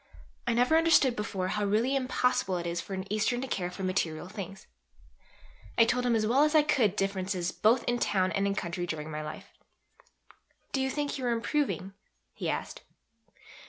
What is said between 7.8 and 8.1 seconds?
in